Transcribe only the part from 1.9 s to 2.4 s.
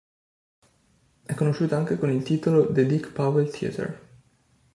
con il